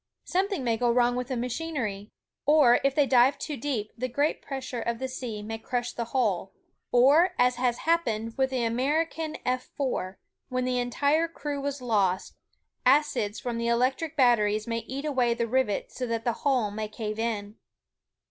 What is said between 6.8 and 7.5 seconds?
Or,